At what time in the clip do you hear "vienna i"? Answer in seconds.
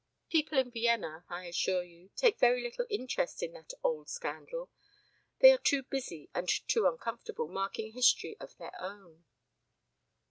0.71-1.45